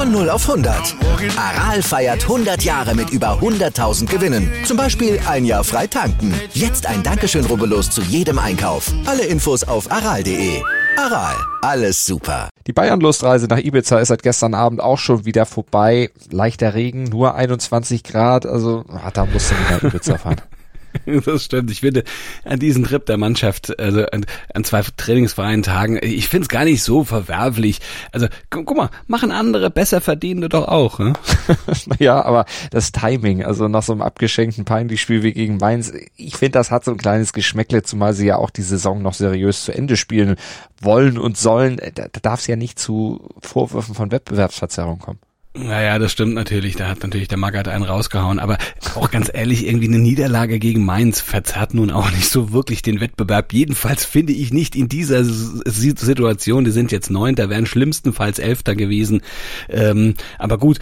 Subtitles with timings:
[0.00, 0.96] Von 0 auf 100.
[1.36, 4.50] Aral feiert 100 Jahre mit über 100.000 Gewinnen.
[4.64, 6.32] Zum Beispiel ein Jahr frei tanken.
[6.54, 8.90] Jetzt ein Dankeschön, rubbellos zu jedem Einkauf.
[9.04, 10.62] Alle Infos auf aral.de.
[10.96, 12.48] Aral, alles super.
[12.66, 16.08] Die Bayern-Lustreise nach Ibiza ist seit gestern Abend auch schon wieder vorbei.
[16.30, 20.40] Leichter Regen, nur 21 Grad, also ah, da musst du nicht nach Ibiza fahren.
[21.24, 21.70] Das stimmt.
[21.70, 22.04] Ich finde,
[22.44, 26.64] an diesem Trip der Mannschaft, also an, an zwei trainingsfreien Tagen, ich finde es gar
[26.64, 27.80] nicht so verwerflich.
[28.12, 30.98] Also, gu guck mal, machen andere besser verdienende doch auch.
[30.98, 31.12] Ne?
[31.98, 36.52] ja, aber das Timing, also nach so einem abgeschenkten Peinlich-Spiel wie gegen Mainz, ich finde,
[36.52, 39.72] das hat so ein kleines Geschmäckle, zumal sie ja auch die Saison noch seriös zu
[39.72, 40.36] Ende spielen
[40.80, 41.76] wollen und sollen.
[41.94, 45.18] Da, da darf es ja nicht zu Vorwürfen von Wettbewerbsverzerrung kommen.
[45.52, 46.76] Naja, das stimmt natürlich.
[46.76, 48.38] Da hat natürlich der Magath einen rausgehauen.
[48.38, 48.56] Aber
[48.94, 53.00] auch ganz ehrlich, irgendwie eine Niederlage gegen Mainz verzerrt nun auch nicht so wirklich den
[53.00, 53.52] Wettbewerb.
[53.52, 56.64] Jedenfalls finde ich nicht in dieser Situation.
[56.64, 59.22] Die sind jetzt neunter, wären schlimmstenfalls elfter gewesen.
[59.68, 60.78] Ähm, aber gut,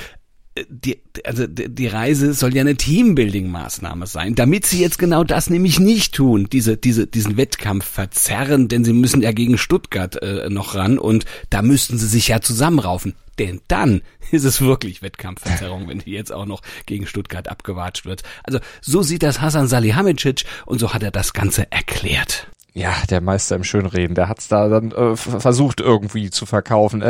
[0.68, 5.78] die, also die Reise soll ja eine Teambuilding-Maßnahme sein, damit sie jetzt genau das nämlich
[5.78, 10.74] nicht tun, diese, diese, diesen Wettkampf verzerren, denn sie müssen ja gegen Stuttgart äh, noch
[10.74, 13.14] ran und da müssten sie sich ja zusammenraufen.
[13.38, 18.22] Denn dann ist es wirklich Wettkampfverzerrung, wenn die jetzt auch noch gegen Stuttgart abgewatscht wird.
[18.44, 23.20] Also so sieht das Hasan Salihamidzic und so hat er das Ganze erklärt ja, der
[23.20, 27.02] Meister im Schönreden, der hat's da dann äh, versucht irgendwie zu verkaufen.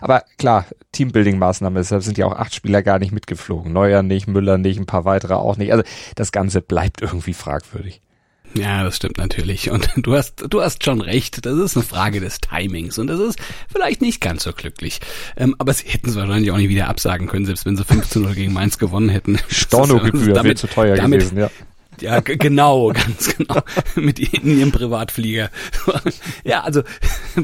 [0.00, 0.64] Aber klar,
[0.94, 3.72] Teambuilding-Maßnahme, deshalb sind ja auch acht Spieler gar nicht mitgeflogen.
[3.72, 5.72] Neuer nicht, Müller nicht, ein paar weitere auch nicht.
[5.72, 8.00] Also das Ganze bleibt irgendwie fragwürdig.
[8.54, 9.70] Ja, das stimmt natürlich.
[9.70, 11.44] Und du hast, du hast schon recht.
[11.46, 12.98] Das ist eine Frage des Timings.
[12.98, 13.38] Und das ist
[13.70, 15.00] vielleicht nicht ganz so glücklich.
[15.36, 18.34] Ähm, aber sie hätten es wahrscheinlich auch nicht wieder absagen können, selbst wenn sie 15
[18.34, 19.38] gegen Mainz gewonnen hätten.
[19.48, 21.50] Stornogebühr wäre zu teuer damit, gewesen, ja.
[22.00, 23.60] Ja, genau, ganz genau.
[23.94, 25.50] Mit in ihrem Privatflieger.
[26.44, 26.82] ja, also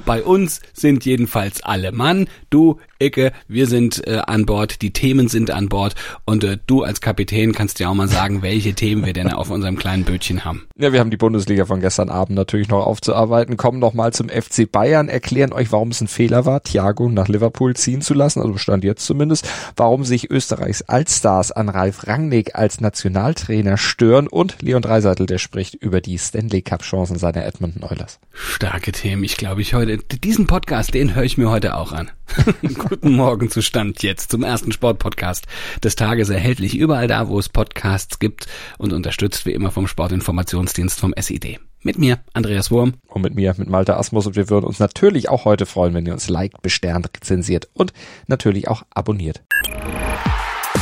[0.07, 2.27] bei uns sind jedenfalls alle Mann.
[2.49, 6.83] Du, Icke, wir sind äh, an Bord, die Themen sind an Bord und äh, du
[6.83, 10.45] als Kapitän kannst dir auch mal sagen, welche Themen wir denn auf unserem kleinen Bötchen
[10.45, 10.67] haben.
[10.79, 14.29] Ja, wir haben die Bundesliga von gestern Abend natürlich noch aufzuarbeiten, kommen noch mal zum
[14.29, 18.41] FC Bayern, erklären euch, warum es ein Fehler war, Thiago nach Liverpool ziehen zu lassen,
[18.41, 24.63] also stand jetzt zumindest, warum sich Österreichs Allstars an Ralf Rangnick als Nationaltrainer stören und
[24.63, 28.21] Leon Dreiseitel, der spricht über die Stanley Cup Chancen seiner Edmonton Oilers.
[28.33, 32.11] Starke Themen, ich glaube, ich heute diesen Podcast, den höre ich mir heute auch an.
[32.89, 35.47] Guten Morgen zu Stand jetzt zum ersten Sportpodcast
[35.83, 38.47] des Tages erhältlich überall da, wo es Podcasts gibt
[38.79, 41.59] und unterstützt wie immer vom Sportinformationsdienst vom SID.
[41.83, 42.95] Mit mir, Andreas Wurm.
[43.07, 44.27] Und mit mir, mit Malte Asmus.
[44.27, 47.93] Und wir würden uns natürlich auch heute freuen, wenn ihr uns liked, besternt, rezensiert und
[48.27, 49.43] natürlich auch abonniert.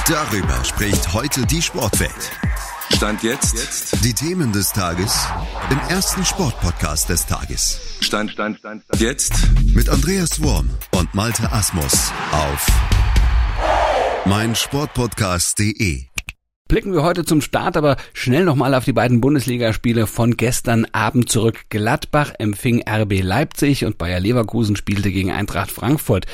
[0.08, 2.30] Darüber spricht heute die Sportwelt.
[2.92, 4.04] Stand jetzt.
[4.04, 5.26] Die Themen des Tages
[5.70, 7.80] im ersten Sportpodcast des Tages.
[8.00, 9.00] Stand, Stand, Stand, Stand.
[9.00, 9.32] Jetzt.
[9.74, 12.66] Mit Andreas Worm und Malte Asmus auf
[14.26, 16.04] meinsportpodcast.de.
[16.66, 21.28] Blicken wir heute zum Start aber schnell nochmal auf die beiden Bundesligaspiele von gestern Abend
[21.28, 21.66] zurück.
[21.68, 26.26] Gladbach empfing RB Leipzig und Bayer Leverkusen spielte gegen Eintracht Frankfurt.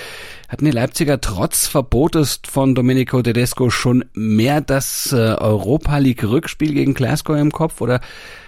[0.50, 6.74] Hatten die Leipziger trotz Verbotes von Domenico Tedesco schon mehr das äh, Europa League Rückspiel
[6.74, 8.00] gegen Glasgow im Kopf oder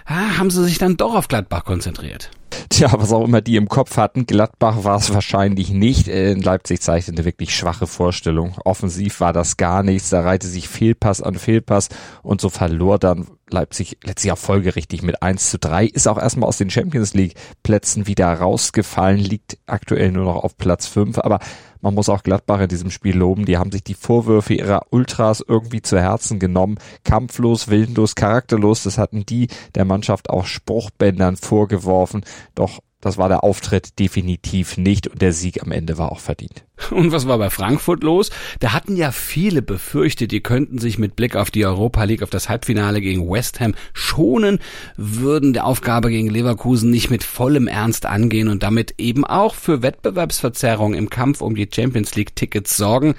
[0.05, 2.29] ah, haben sie sich dann doch auf Gladbach konzentriert?
[2.69, 6.07] Tja, was auch immer die im Kopf hatten, Gladbach war es wahrscheinlich nicht.
[6.07, 8.55] In Leipzig zeichnete eine wirklich schwache Vorstellung.
[8.65, 10.09] Offensiv war das gar nichts.
[10.09, 11.89] Da reihte sich Fehlpass an Fehlpass
[12.21, 15.85] und so verlor dann Leipzig letztlich auch folgerichtig mit 1 zu 3.
[15.85, 20.57] Ist auch erstmal aus den Champions League Plätzen wieder rausgefallen, liegt aktuell nur noch auf
[20.57, 21.19] Platz 5.
[21.19, 21.39] Aber
[21.83, 23.45] man muss auch Gladbach in diesem Spiel loben.
[23.45, 26.77] Die haben sich die Vorwürfe ihrer Ultras irgendwie zu Herzen genommen.
[27.03, 28.83] Kampflos, willenlos, charakterlos.
[28.83, 32.23] Das hatten die der Mannschaft auch Spruchbändern vorgeworfen.
[32.55, 36.63] Doch das war der Auftritt definitiv nicht und der Sieg am Ende war auch verdient.
[36.89, 38.29] Und was war bei Frankfurt los?
[38.61, 42.29] Da hatten ja viele befürchtet, die könnten sich mit Blick auf die Europa League, auf
[42.29, 44.59] das Halbfinale gegen West Ham schonen,
[44.95, 49.81] würden der Aufgabe gegen Leverkusen nicht mit vollem Ernst angehen und damit eben auch für
[49.81, 53.15] Wettbewerbsverzerrung im Kampf um die Champions League Tickets sorgen.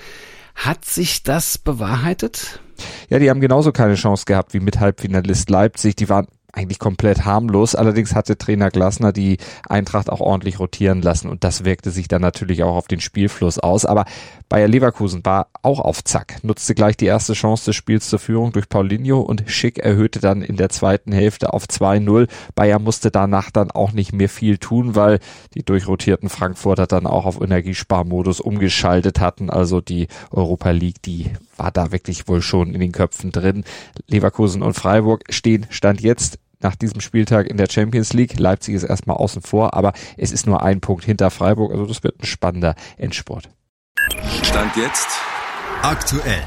[0.54, 2.60] Hat sich das bewahrheitet?
[3.10, 5.94] Ja, die haben genauso keine Chance gehabt wie mit Halbfinalist Leipzig.
[5.96, 7.74] Die waren eigentlich komplett harmlos.
[7.74, 12.22] Allerdings hatte Trainer Glasner die Eintracht auch ordentlich rotieren lassen und das wirkte sich dann
[12.22, 13.84] natürlich auch auf den Spielfluss aus.
[13.84, 14.04] Aber
[14.48, 18.52] Bayer Leverkusen war auch auf Zack, nutzte gleich die erste Chance des Spiels zur Führung
[18.52, 22.28] durch Paulinho und Schick erhöhte dann in der zweiten Hälfte auf 2-0.
[22.54, 25.18] Bayer musste danach dann auch nicht mehr viel tun, weil
[25.54, 29.50] die durchrotierten Frankfurter dann auch auf Energiesparmodus umgeschaltet hatten.
[29.50, 33.64] Also die Europa League, die war da wirklich wohl schon in den Köpfen drin.
[34.06, 38.38] Leverkusen und Freiburg stehen Stand jetzt nach diesem Spieltag in der Champions League.
[38.38, 42.02] Leipzig ist erstmal außen vor, aber es ist nur ein Punkt hinter Freiburg, also das
[42.02, 43.48] wird ein spannender Endsport.
[44.42, 45.08] Stand jetzt
[45.82, 46.42] aktuell.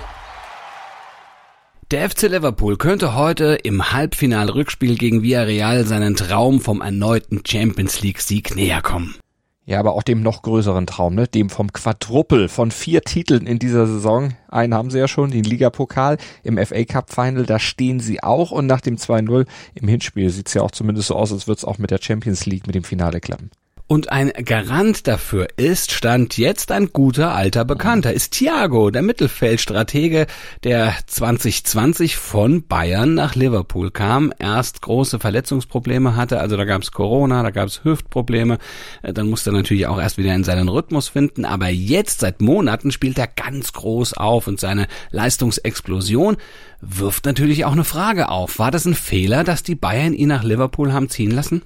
[1.91, 8.57] Der FC Liverpool könnte heute im Halbfinal-Rückspiel gegen Villarreal seinen Traum vom erneuten Champions League-Sieg
[8.57, 9.15] näher kommen.
[9.67, 11.27] Ja, aber auch dem noch größeren Traum, ne?
[11.27, 14.33] dem vom Quadruppel von vier Titeln in dieser Saison.
[14.47, 18.51] Einen haben sie ja schon, den Ligapokal im FA Cup Final, da stehen sie auch
[18.51, 21.65] und nach dem 2-0 im Hinspiel sieht's ja auch zumindest so aus, als würde es
[21.65, 23.51] auch mit der Champions League mit dem Finale klappen.
[23.89, 30.27] Und ein Garant dafür ist, stand jetzt ein guter alter Bekannter, ist Thiago, der Mittelfeldstratege,
[30.65, 37.41] der 2020 von Bayern nach Liverpool kam, erst große Verletzungsprobleme hatte, also da gab's Corona,
[37.43, 38.57] da gab's Hüftprobleme,
[39.03, 42.41] äh, dann musste er natürlich auch erst wieder in seinen Rhythmus finden, aber jetzt seit
[42.41, 46.35] Monaten spielt er ganz groß auf und seine Leistungsexplosion
[46.81, 48.59] wirft natürlich auch eine Frage auf.
[48.59, 51.61] War das ein Fehler, dass die Bayern ihn nach Liverpool haben ziehen lassen?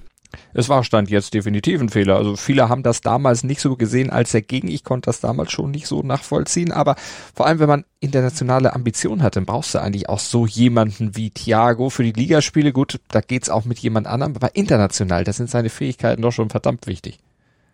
[0.54, 2.16] Es war Stand jetzt definitiv ein Fehler.
[2.16, 4.68] Also viele haben das damals nicht so gesehen als dagegen.
[4.68, 6.72] Ich konnte das damals schon nicht so nachvollziehen.
[6.72, 6.96] Aber
[7.34, 11.30] vor allem, wenn man internationale Ambitionen hat, dann brauchst du eigentlich auch so jemanden wie
[11.30, 12.72] Thiago für die Ligaspiele.
[12.72, 14.34] Gut, da geht's auch mit jemand anderem.
[14.36, 17.18] Aber international, da sind seine Fähigkeiten doch schon verdammt wichtig.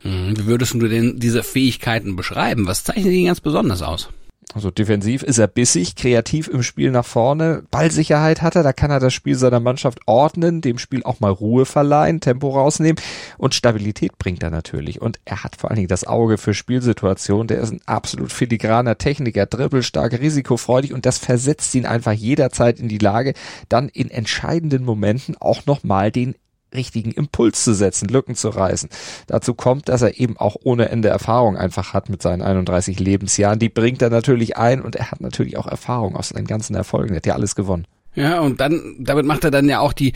[0.02, 2.66] Hm, wie würdest du denn diese Fähigkeiten beschreiben?
[2.66, 4.10] Was zeichnet ihn ganz besonders aus?
[4.54, 8.90] Also defensiv ist er bissig, kreativ im Spiel nach vorne, Ballsicherheit hat er, da kann
[8.90, 13.00] er das Spiel seiner Mannschaft ordnen, dem Spiel auch mal Ruhe verleihen, Tempo rausnehmen.
[13.36, 15.02] Und Stabilität bringt er natürlich.
[15.02, 18.96] Und er hat vor allen Dingen das Auge für Spielsituationen, der ist ein absolut filigraner
[18.96, 23.34] Techniker, dribbelstark, risikofreudig und das versetzt ihn einfach jederzeit in die Lage,
[23.68, 26.34] dann in entscheidenden Momenten auch nochmal den
[26.74, 28.88] richtigen Impuls zu setzen, Lücken zu reißen.
[29.26, 33.58] Dazu kommt, dass er eben auch ohne Ende Erfahrung einfach hat mit seinen 31 Lebensjahren.
[33.58, 37.14] Die bringt er natürlich ein und er hat natürlich auch Erfahrung aus seinen ganzen Erfolgen.
[37.14, 37.86] Er hat ja alles gewonnen.
[38.14, 40.12] Ja, und dann, damit macht er dann ja auch die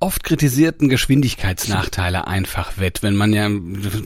[0.00, 3.02] oft kritisierten Geschwindigkeitsnachteile einfach wett.
[3.02, 3.48] Wenn man ja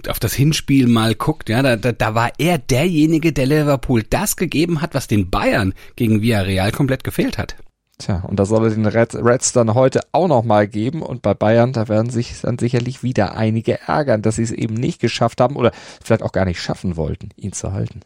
[0.08, 4.37] auf das Hinspiel mal guckt, ja, da, da, da war er derjenige, der Liverpool das
[4.37, 7.56] gegeben hat, was den Bayern gegen Villarreal komplett gefehlt hat.
[7.99, 11.02] Tja, und da soll er den Reds dann heute auch nochmal geben.
[11.02, 14.75] Und bei Bayern, da werden sich dann sicherlich wieder einige ärgern, dass sie es eben
[14.75, 15.70] nicht geschafft haben oder
[16.02, 18.00] vielleicht auch gar nicht schaffen wollten, ihn zu halten.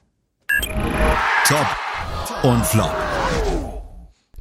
[1.47, 1.67] Top
[2.43, 3.08] und Flop.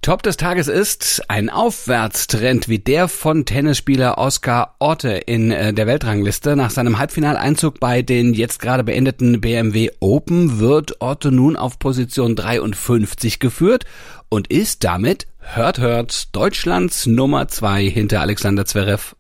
[0.07, 5.85] Top des Tages ist ein Aufwärtstrend wie der von Tennisspieler Oscar Orte in äh, der
[5.85, 6.55] Weltrangliste.
[6.55, 12.37] Nach seinem Halbfinaleinzug bei den jetzt gerade beendeten BMW Open wird Orte nun auf Position
[12.37, 13.83] 53 geführt
[14.29, 19.16] und ist damit, hört hört, Deutschlands Nummer zwei hinter Alexander Zverev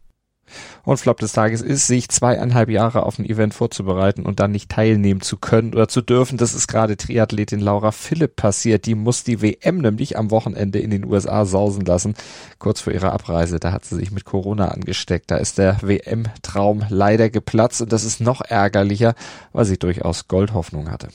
[0.87, 4.69] und Flop des Tages ist, sich zweieinhalb Jahre auf ein Event vorzubereiten und dann nicht
[4.69, 6.37] teilnehmen zu können oder zu dürfen.
[6.37, 8.85] Das ist gerade Triathletin Laura Philipp passiert.
[8.85, 12.15] Die muss die WM nämlich am Wochenende in den USA sausen lassen.
[12.57, 15.29] Kurz vor ihrer Abreise, da hat sie sich mit Corona angesteckt.
[15.29, 19.13] Da ist der WM-Traum leider geplatzt und das ist noch ärgerlicher,
[19.51, 21.09] weil sie durchaus Goldhoffnung hatte.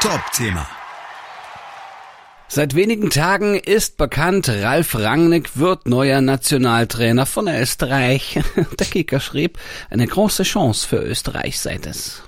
[0.00, 0.68] Top-Thema.
[2.50, 8.40] Seit wenigen Tagen ist bekannt, Ralf Rangnick wird neuer Nationaltrainer von Österreich.
[8.78, 9.58] Der Kicker schrieb,
[9.90, 12.22] eine große Chance für Österreich sei es.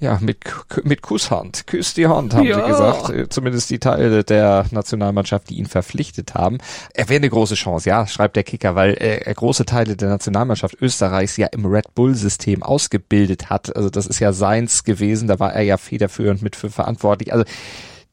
[0.00, 0.38] Ja, mit,
[0.84, 1.66] mit Kusshand.
[1.66, 2.62] Küss die Hand, haben ja.
[2.62, 3.10] sie gesagt.
[3.10, 6.58] Äh, zumindest die Teile der Nationalmannschaft, die ihn verpflichtet haben.
[6.94, 10.80] Er wäre eine große Chance, ja, schreibt der Kicker, weil er große Teile der Nationalmannschaft
[10.80, 13.76] Österreichs ja im Red Bull-System ausgebildet hat.
[13.76, 17.32] Also das ist ja seins gewesen, da war er ja federführend mit für verantwortlich.
[17.34, 17.44] Also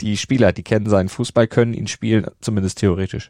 [0.02, 3.30] die Spieler, die kennen seinen Fußball, können ihn spielen, zumindest theoretisch.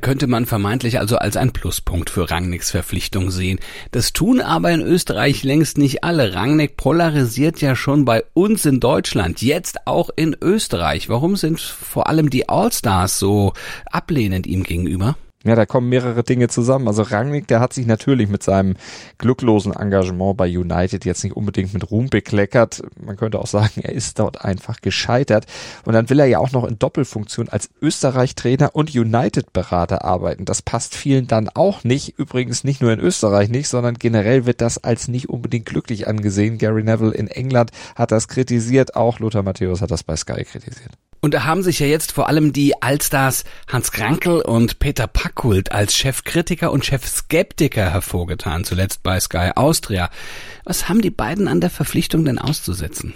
[0.00, 3.60] Könnte man vermeintlich also als ein Pluspunkt für Rangnicks Verpflichtung sehen.
[3.92, 6.34] Das tun aber in Österreich längst nicht alle.
[6.34, 11.08] Rangnick polarisiert ja schon bei uns in Deutschland, jetzt auch in Österreich.
[11.08, 13.52] Warum sind vor allem die Allstars so
[13.90, 15.16] ablehnend ihm gegenüber?
[15.44, 16.88] Ja, da kommen mehrere Dinge zusammen.
[16.88, 18.76] Also Rangnick, der hat sich natürlich mit seinem
[19.18, 22.82] glücklosen Engagement bei United jetzt nicht unbedingt mit Ruhm bekleckert.
[22.98, 25.44] Man könnte auch sagen, er ist dort einfach gescheitert.
[25.84, 30.46] Und dann will er ja auch noch in Doppelfunktion als Österreich-Trainer und United-Berater arbeiten.
[30.46, 32.18] Das passt vielen dann auch nicht.
[32.18, 36.56] Übrigens nicht nur in Österreich nicht, sondern generell wird das als nicht unbedingt glücklich angesehen.
[36.56, 38.96] Gary Neville in England hat das kritisiert.
[38.96, 40.92] Auch Lothar Matthäus hat das bei Sky kritisiert.
[41.24, 45.72] Und da haben sich ja jetzt vor allem die Allstars Hans Krankel und Peter Packhult
[45.72, 50.10] als Chefkritiker und Chefskeptiker hervorgetan, zuletzt bei Sky Austria.
[50.64, 53.14] Was haben die beiden an der Verpflichtung denn auszusetzen?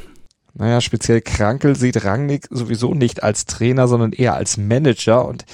[0.54, 5.44] Naja, speziell Krankel sieht Rangnick sowieso nicht als Trainer, sondern eher als Manager und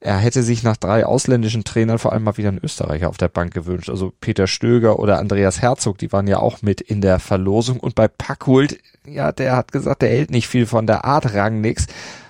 [0.00, 3.28] er hätte sich nach drei ausländischen Trainern vor allem mal wieder einen Österreicher auf der
[3.28, 3.90] Bank gewünscht.
[3.90, 7.80] Also Peter Stöger oder Andreas Herzog, die waren ja auch mit in der Verlosung.
[7.80, 11.86] Und bei Packhult, ja, der hat gesagt, der hält nicht viel von der Art Rangnicks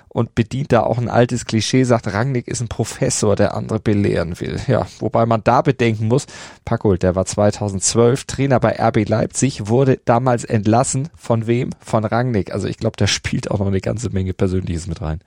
[0.09, 4.41] und bedient da auch ein altes Klischee, sagt Rangnick ist ein Professor, der andere belehren
[4.41, 4.59] will.
[4.67, 6.27] Ja, wobei man da bedenken muss,
[6.65, 11.09] Packhult, der war 2012 Trainer bei RB Leipzig, wurde damals entlassen.
[11.15, 11.71] Von wem?
[11.81, 12.53] Von Rangnick.
[12.53, 15.21] Also ich glaube, da spielt auch noch eine ganze Menge Persönliches mit rein.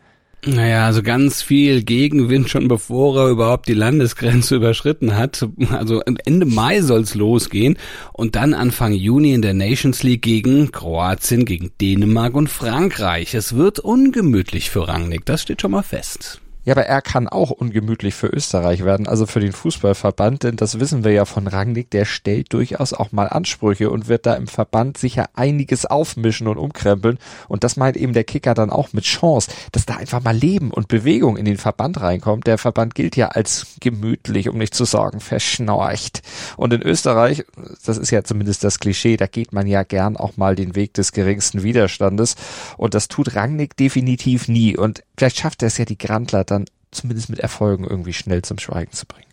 [0.43, 5.48] Naja, also ganz viel Gegenwind schon bevor er überhaupt die Landesgrenze überschritten hat.
[5.69, 7.77] Also Ende Mai soll's losgehen
[8.12, 13.36] und dann Anfang Juni in der Nations League gegen Kroatien, gegen Dänemark und Frankreich.
[13.36, 16.41] Es wird ungemütlich für Rangnick, das steht schon mal fest.
[16.63, 20.80] Ja, aber er kann auch ungemütlich für Österreich werden, also für den Fußballverband, denn das
[20.80, 24.46] wissen wir ja von Rangnick, der stellt durchaus auch mal Ansprüche und wird da im
[24.46, 27.18] Verband sicher einiges aufmischen und umkrempeln.
[27.48, 30.70] Und das meint eben der Kicker dann auch mit Chance, dass da einfach mal Leben
[30.70, 32.46] und Bewegung in den Verband reinkommt.
[32.46, 36.22] Der Verband gilt ja als gemütlich, um nicht zu sagen verschnorcht.
[36.58, 37.44] Und in Österreich,
[37.84, 40.94] das ist ja zumindest das Klischee, da geht man ja gern auch mal den Weg
[40.94, 42.36] des geringsten Widerstandes.
[42.77, 44.77] Und das tut Rangnick definitiv nie.
[44.77, 48.58] Und vielleicht schafft er es ja die Grandler dann zumindest mit Erfolgen irgendwie schnell zum
[48.58, 49.28] Schweigen zu bringen.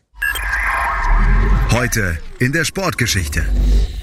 [1.71, 3.47] Heute in der Sportgeschichte.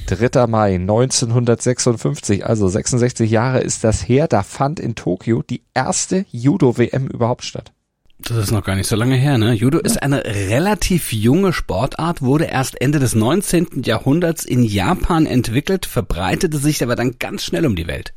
[0.08, 0.48] 3.
[0.48, 7.06] Mai 1956, also 66 Jahre ist das her, da fand in Tokio die erste Judo-WM
[7.06, 7.72] überhaupt statt.
[8.18, 9.54] Das ist noch gar nicht so lange her, ne?
[9.54, 13.84] Judo ist eine relativ junge Sportart, wurde erst Ende des 19.
[13.84, 18.16] Jahrhunderts in Japan entwickelt, verbreitete sich aber dann ganz schnell um die Welt.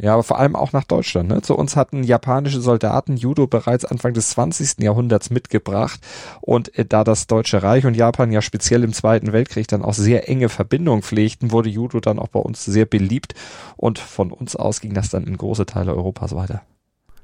[0.00, 1.28] Ja, aber vor allem auch nach Deutschland.
[1.28, 1.42] Ne?
[1.42, 4.80] Zu uns hatten japanische Soldaten Judo bereits Anfang des 20.
[4.80, 6.00] Jahrhunderts mitgebracht.
[6.40, 9.94] Und äh, da das Deutsche Reich und Japan ja speziell im Zweiten Weltkrieg dann auch
[9.94, 13.34] sehr enge Verbindungen pflegten, wurde Judo dann auch bei uns sehr beliebt.
[13.76, 16.62] Und von uns aus ging das dann in große Teile Europas weiter.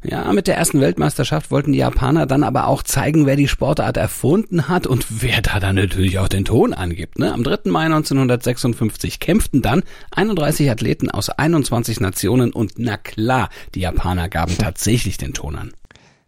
[0.07, 3.97] Ja, mit der ersten Weltmeisterschaft wollten die Japaner dann aber auch zeigen, wer die Sportart
[3.97, 7.19] erfunden hat und wer da dann natürlich auch den Ton angibt.
[7.19, 7.33] Ne?
[7.33, 7.71] Am 3.
[7.71, 14.59] Mai 1956 kämpften dann 31 Athleten aus 21 Nationen und na klar, die Japaner gaben
[14.59, 15.73] tatsächlich den Ton an.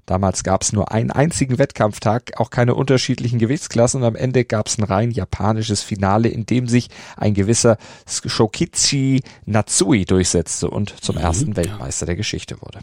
[0.06, 4.68] Damals gab es nur einen einzigen Wettkampftag, auch keine unterschiedlichen Gewichtsklassen und am Ende gab
[4.68, 11.16] es ein rein japanisches Finale, in dem sich ein gewisser Shokichi Natsui durchsetzte und zum
[11.16, 12.78] mhm, ersten Weltmeister der Geschichte wurde.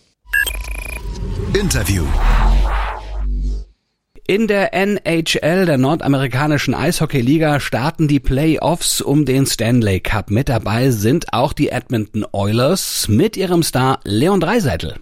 [1.53, 2.05] Interview.
[4.25, 10.31] In der NHL, der nordamerikanischen Eishockeyliga, starten die Playoffs um den Stanley Cup.
[10.31, 14.95] Mit dabei sind auch die Edmonton Oilers mit ihrem Star Leon Dreiseitel.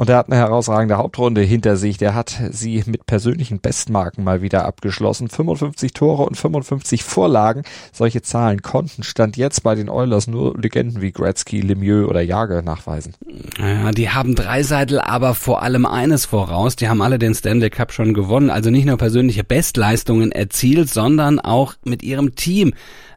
[0.00, 1.98] Und er hat eine herausragende Hauptrunde hinter sich.
[1.98, 5.28] Der hat sie mit persönlichen Bestmarken mal wieder abgeschlossen.
[5.28, 7.64] 55 Tore und 55 Vorlagen.
[7.92, 12.62] Solche Zahlen konnten Stand jetzt bei den Oilers nur Legenden wie Gretzky, Lemieux oder Jager
[12.62, 13.12] nachweisen.
[13.58, 16.76] Ja, die haben Dreiseitel aber vor allem eines voraus.
[16.76, 18.48] Die haben alle den Stanley Cup schon gewonnen.
[18.48, 22.72] Also nicht nur persönliche Bestleistungen erzielt, sondern auch mit ihrem Team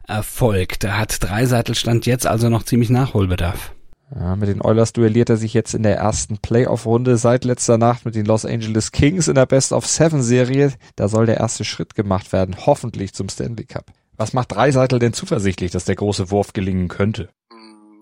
[0.06, 0.78] Erfolg.
[0.80, 3.73] Da hat Dreiseitel Stand jetzt also noch ziemlich Nachholbedarf.
[4.16, 8.04] Ja, mit den Oilers duelliert er sich jetzt in der ersten Playoff-Runde seit letzter Nacht
[8.04, 10.72] mit den Los Angeles Kings in der Best of Seven Serie.
[10.94, 13.86] Da soll der erste Schritt gemacht werden, hoffentlich zum Stanley Cup.
[14.16, 17.28] Was macht Dreiseitel denn zuversichtlich, dass der große Wurf gelingen könnte?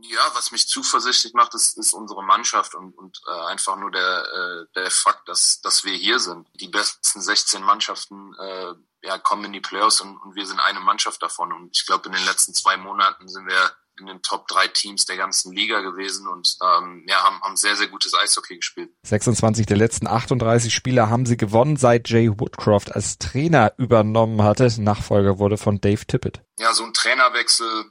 [0.02, 4.02] Ja, was mich zuversichtlich macht, ist, ist unsere Mannschaft und, und äh, einfach nur der,
[4.02, 6.47] äh, der Fakt, dass, dass wir hier sind.
[6.61, 8.75] Die besten 16 Mannschaften äh,
[9.07, 11.52] ja, kommen in die Playoffs und, und wir sind eine Mannschaft davon.
[11.52, 15.05] Und ich glaube, in den letzten zwei Monaten sind wir in den Top drei Teams
[15.05, 18.91] der ganzen Liga gewesen und ähm, ja, haben, haben sehr, sehr gutes Eishockey gespielt.
[19.03, 24.69] 26 der letzten 38 Spiele haben sie gewonnen, seit Jay Woodcroft als Trainer übernommen hatte.
[24.79, 26.41] Nachfolger wurde von Dave Tippett.
[26.59, 27.91] Ja, so ein Trainerwechsel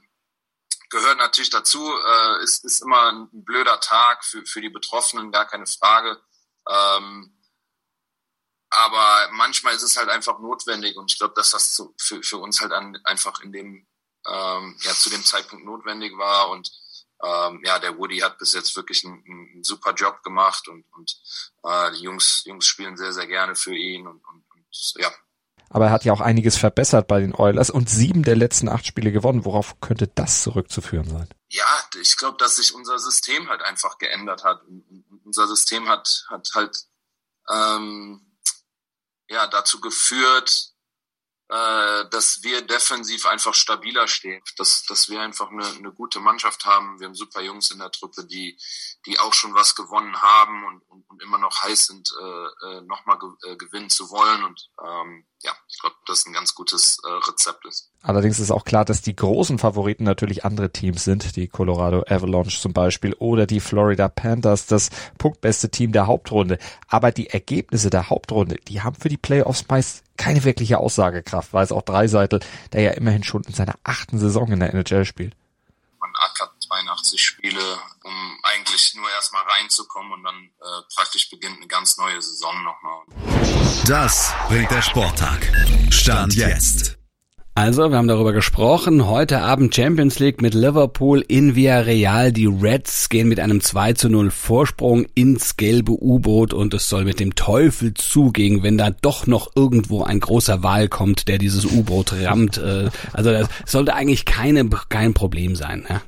[0.90, 1.92] gehört natürlich dazu.
[1.92, 6.20] Äh, ist, ist immer ein blöder Tag für, für die Betroffenen, gar keine Frage.
[6.68, 7.38] Ähm,
[8.70, 12.38] aber manchmal ist es halt einfach notwendig und ich glaube, dass das zu, für, für
[12.38, 13.86] uns halt an, einfach in dem
[14.26, 16.70] ähm, ja zu dem Zeitpunkt notwendig war und
[17.22, 21.16] ähm, ja, der Woody hat bis jetzt wirklich einen, einen super Job gemacht und, und
[21.62, 25.10] äh, die Jungs, Jungs spielen sehr, sehr gerne für ihn und, und, und ja.
[25.70, 28.84] Aber er hat ja auch einiges verbessert bei den Oilers und sieben der letzten acht
[28.86, 29.46] Spiele gewonnen.
[29.46, 31.28] Worauf könnte das zurückzuführen sein?
[31.48, 31.64] Ja,
[31.98, 34.62] ich glaube, dass sich unser System halt einfach geändert hat.
[34.64, 34.84] Und
[35.24, 36.76] unser System hat, hat halt
[37.48, 38.36] ähm,
[39.30, 40.71] ja dazu geführt,
[41.52, 46.64] äh, dass wir defensiv einfach stabiler stehen, dass, dass wir einfach eine, eine gute Mannschaft
[46.64, 46.98] haben.
[46.98, 48.58] Wir haben super Jungs in der Truppe, die,
[49.04, 52.80] die auch schon was gewonnen haben und, und, und immer noch heiß sind, äh, äh
[52.82, 54.44] nochmal ge äh, gewinnen zu wollen.
[54.44, 57.90] Und ähm, ja, ich glaube, das ein ganz gutes äh, Rezept ist.
[58.00, 62.60] Allerdings ist auch klar, dass die großen Favoriten natürlich andere Teams sind, die Colorado Avalanche
[62.60, 66.58] zum Beispiel oder die Florida Panthers, das punktbeste Team der Hauptrunde.
[66.88, 71.64] Aber die Ergebnisse der Hauptrunde, die haben für die Playoffs meist keine wirkliche Aussagekraft, weil
[71.64, 72.38] es auch Dreiseitel,
[72.72, 75.34] der ja immerhin schon in seiner achten Saison in der NHL spielt.
[75.98, 81.66] Man ackert 82 Spiele, um eigentlich nur erstmal reinzukommen und dann äh, praktisch beginnt eine
[81.66, 83.02] ganz neue Saison nochmal.
[83.86, 85.40] Das bringt der Sporttag.
[85.90, 87.01] Stand jetzt.
[87.54, 89.06] Also, wir haben darüber gesprochen.
[89.06, 92.32] Heute Abend Champions League mit Liverpool in Villarreal.
[92.32, 97.04] Die Reds gehen mit einem 2 zu 0 Vorsprung ins gelbe U-Boot und es soll
[97.04, 101.66] mit dem Teufel zugehen, wenn da doch noch irgendwo ein großer Wal kommt, der dieses
[101.66, 102.56] U-Boot rammt.
[102.56, 105.84] Äh, also das sollte eigentlich keine, kein Problem sein.
[105.86, 106.00] Ja?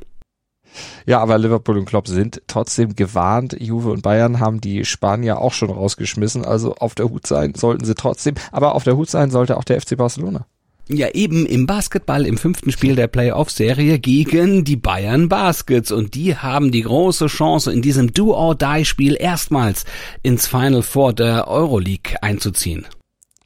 [1.05, 3.55] Ja, aber Liverpool und Klopp sind trotzdem gewarnt.
[3.61, 6.43] Juve und Bayern haben die Spanier auch schon rausgeschmissen.
[6.43, 8.35] Also auf der Hut sein sollten sie trotzdem.
[8.51, 10.47] Aber auf der Hut sein sollte auch der FC Barcelona.
[10.89, 15.91] Ja, eben im Basketball im fünften Spiel der Playoff-Serie gegen die Bayern Baskets.
[15.91, 19.87] Und die haben die große Chance, in diesem Do-or-Die-Spiel erstmals
[20.23, 22.87] ins Final Four der Euroleague einzuziehen.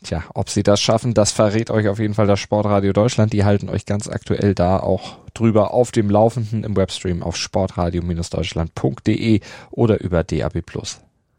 [0.02, 3.33] Tja, ob sie das schaffen, das verrät euch auf jeden Fall das Sportradio Deutschland.
[3.33, 9.40] Die halten euch ganz aktuell da auch drüber auf dem Laufenden im Webstream auf sportradio-deutschland.de
[9.71, 10.64] oder über DAB+.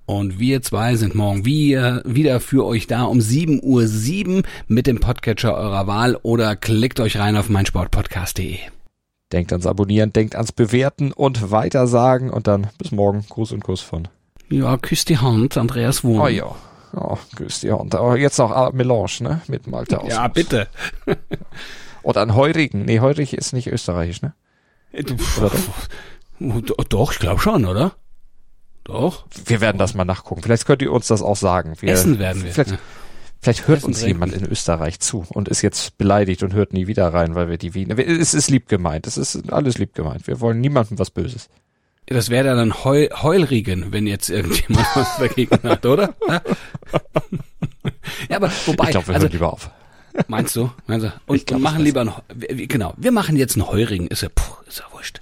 [0.10, 5.00] Und wir zwei sind morgen wieder, wieder für euch da um 7.07 Uhr mit dem
[5.00, 8.58] Podcatcher eurer Wahl oder klickt euch rein auf meinsportpodcast.de.
[9.32, 13.24] Denkt ans Abonnieren, denkt ans Bewerten und Weitersagen und dann bis morgen.
[13.30, 14.08] Gruß und Kuss von.
[14.50, 16.22] Ja, küss die Hand, Andreas Wurm.
[16.22, 16.56] Oh ja.
[16.96, 17.94] Oh, küss die Hand.
[17.94, 19.42] Aber jetzt noch Melange, ne?
[19.48, 20.10] Mit Malte aus.
[20.10, 20.70] Ja, bitte.
[22.02, 22.84] Oder ein Heurigen.
[22.84, 24.34] Nee, Heurig ist nicht österreichisch, ne?
[24.92, 25.52] Oder
[26.72, 26.84] doch?
[26.86, 27.92] Doch, ich glaube schon, oder?
[28.90, 29.26] Doch.
[29.46, 30.42] Wir werden das mal nachgucken.
[30.42, 31.74] Vielleicht könnt ihr uns das auch sagen.
[31.80, 32.52] Wir, Essen werden wir.
[32.52, 32.78] Vielleicht, ja.
[33.40, 36.88] vielleicht hört Essen uns jemand in Österreich zu und ist jetzt beleidigt und hört nie
[36.88, 37.98] wieder rein, weil wir die Wiener.
[38.00, 39.06] Es ist lieb gemeint.
[39.06, 40.26] Es ist alles lieb gemeint.
[40.28, 41.50] Wir wollen niemandem was Böses.
[42.08, 46.16] Das wäre dann Heul, Heulriegen, wenn jetzt irgendjemand was dagegen hat, oder?
[48.28, 48.86] ja, aber wobei.
[48.86, 49.70] Ich glaube, wir also, hören lieber auf.
[50.28, 50.72] Meinst du?
[50.88, 51.14] Meinst du?
[51.28, 52.12] Und glaub, machen lieber ein,
[52.68, 55.22] genau, wir machen jetzt einen Heurigen, ist ja, puh, ist ja wurscht.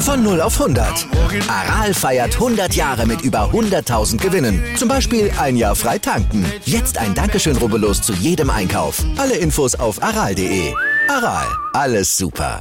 [0.00, 1.06] Von 0 auf 100.
[1.48, 4.60] Aral feiert 100 Jahre mit über 100.000 Gewinnen.
[4.76, 6.44] Zum Beispiel ein Jahr frei tanken.
[6.64, 9.04] Jetzt ein Dankeschön, rubbellos zu jedem Einkauf.
[9.16, 10.74] Alle Infos auf aral.de.
[11.08, 12.58] Aral, alles super.